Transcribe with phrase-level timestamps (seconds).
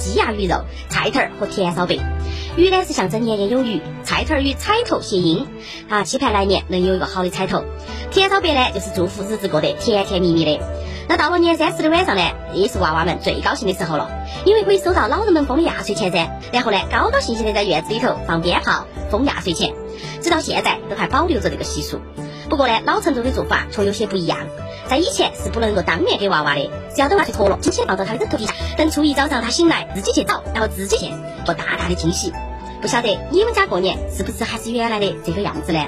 [0.00, 2.00] 鸡鸭鱼肉、菜头儿和甜烧贝。
[2.56, 5.46] 鱼呢是象征年年有余，菜头儿与彩头谐音，
[5.88, 7.62] 啊，期盼来年能有一个好的彩头。
[8.10, 10.58] 甜烧贝呢就是祝福日子过得甜甜蜜蜜的。
[11.06, 12.22] 那到了年三十的晚上呢，
[12.54, 14.10] 也是娃娃们最高兴的时候了，
[14.44, 16.40] 因为可以收到老人们封的压岁钱噻。
[16.52, 19.74] 然后呢，高高兴兴的在院子里头放鞭炮、封压岁钱，
[20.22, 22.00] 直到现在都还保留着这个习俗。
[22.48, 24.38] 不过呢，老成都的做法却有些不一样。
[24.90, 32.32] 在以前是不能够当面给娃娃的，只要等娃睡脱了，紧紧放到他的枕头底下，等初一早上他醒来自己去找，然后自己现做大大的惊喜。
[32.82, 35.86] 不晓得你们家过年是不是还是原来的这个样子呢？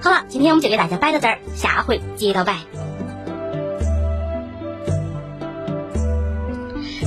[0.00, 2.54] 好了，今天我们就给大家摆到这儿，下回接着摆。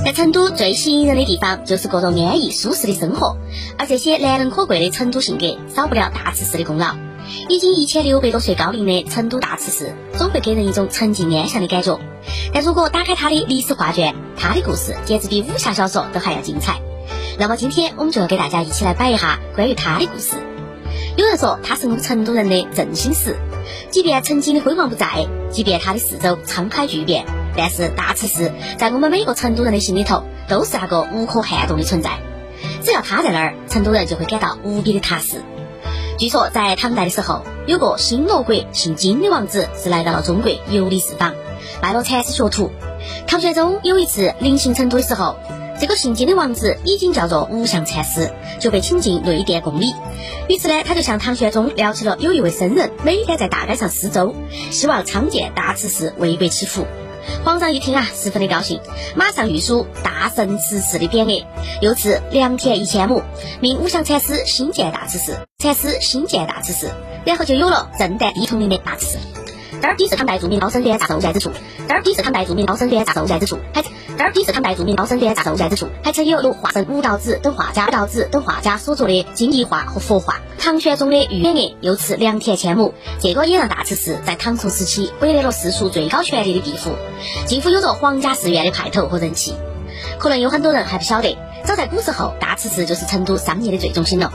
[0.04, 3.38] 在成都最吸引人的地方就是各种安逸舒适的生活，
[3.78, 7.07] 而这些难能可贵的成都性格，少不了大慈氏的功劳。
[7.48, 11.98] 已经一千六百多岁高龄的成都大慈寺，总会给人一种沉静安详的感觉。
[12.52, 16.80] 但如果打开他的历史画卷，他的故事简直比武侠小说都还要精彩。
[17.38, 20.36] 那么今天我们就要给大家一起来摆一下关于他的故事。
[21.16, 23.36] 有人说他是我们成都人的正心石，
[23.90, 27.24] 即便曾经的辉煌不在，即便他的四周沧海巨变，
[27.56, 32.18] 但是大慈寺在我们每个成都人的心里头都是那个无可撼动的存在。
[32.82, 35.42] 只要他在那儿，成都人就会感到无比的踏实。
[36.18, 41.32] 据说在唐代的时候，有个新罗国姓金的王子是来到了中国游历四方，
[41.80, 42.72] 拜了禅师学徒。
[43.28, 45.36] 唐玄宗有一次临行成都的时候，
[45.78, 49.94] 这个姓金的王子已经叫做无相禅师，就被请进内殿供礼。
[50.48, 54.34] 于是呢，他就向唐玄宗聊起了有一位僧人每天在大街上施粥，
[54.72, 56.84] 希望昌建大慈寺为国祈福。
[57.44, 58.80] 皇上一听啊，十分的高兴，
[59.14, 61.46] 马上御书大圣慈寺的匾额，
[61.80, 63.22] 又赐良田一千亩，
[63.60, 66.90] 命五香禅师新建大慈寺，禅师新建大慈寺，
[67.24, 69.18] 然后就有了正旦地统领的大慈寺。
[69.80, 71.50] 这儿底是唐代著名高僧元大寿在之处，
[71.88, 80.40] 这儿底是唐代著名高僧元大寿在之处，还这儿底是唐代著名高僧元大寿在之处，还曾有如华生、武道子等画家、道子等画家所作的金艺画和佛画。
[80.58, 86.90] 唐玄宗的御匾额又赐良田千亩，这个也让大慈寺在唐宋时期获得了世俗最高权力的地符，
[87.46, 89.54] 近乎有着皇家寺院的派头和人气。
[90.18, 94.32] 可能有很多人还不晓得，早在古时候，大慈寺就是成都商业的最中心了。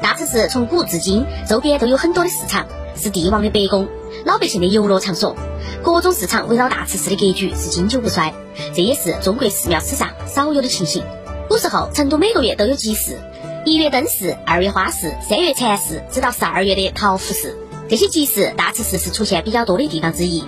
[0.00, 2.66] 大慈寺从古至今，周边都有很多的市场，
[2.96, 3.88] 是帝王的白宫。
[4.24, 5.36] 老百姓的游乐场所，
[5.82, 8.32] 各种市场围绕大慈寺的格局是经久不衰，
[8.74, 11.04] 这也是中国寺庙史上少有的情形。
[11.48, 13.18] 古时候，成都每个月都有集市，
[13.66, 17.56] 一月灯市，二月花市，三月禅市，直到十二月的桃符市。
[17.88, 20.42] 这些集市，大慈寺是出现比较多的地方之一。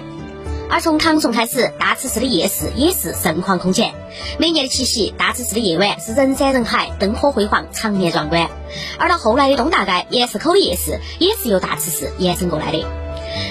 [0.69, 3.95] 而从唐宋开始，大慈寺的夜市也是盛况空前。
[4.39, 8.49] 每年的七夕，大慈寺的夜晚是人山人海，灯火辉煌，场面壮观。
[8.99, 12.85] 而到后来的东大街、盐市口的夜市，也是由大慈寺延伸过来的。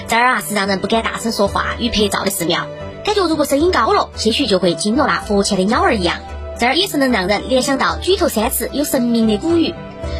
[0.08, 2.66] 这儿啊是让人不敢大声说话与拍照的寺庙，
[3.04, 6.18] 感觉如果声音高了，些许就会惊落那佛前的鸟儿一样。
[6.58, 9.74] 这儿也是能让人联想到举头三尺有神明的古语，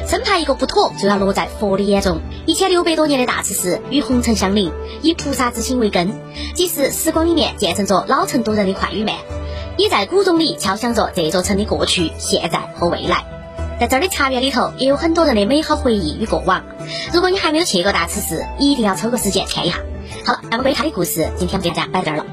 [0.06, 2.20] 生怕一个不妥就要落在佛的眼中。
[2.46, 4.72] 一千六百多年的大慈寺与红尘相邻，
[5.02, 6.12] 以菩萨之心为根，
[6.54, 9.16] 即使时光里面见证着老成都人的快与慢，
[9.76, 13.24] 也在古钟里敲响着这座城的过去、现在和未来。
[13.80, 16.64] 在这儿的茶园里头，也有很多人的美好回忆与过往。
[17.12, 19.80] 如果你还没有去过大慈寺，一定要抽个时间看一下。
[20.24, 22.24] 好了，那么关于他的故事，今天我们就这样摆这儿了。